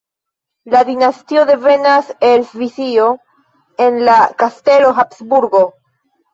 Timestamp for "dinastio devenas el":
0.87-2.47